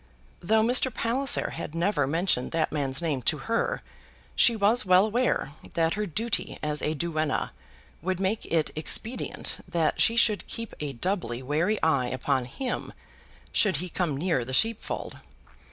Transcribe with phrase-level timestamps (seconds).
[0.39, 0.91] Though Mr.
[0.91, 3.83] Palliser had never mentioned that man's name to her,
[4.35, 7.51] she was well aware that her duty as a duenna
[8.01, 12.93] would make it expedient that she should keep a doubly wary eye upon him
[13.51, 15.19] should he come near the sheepfold.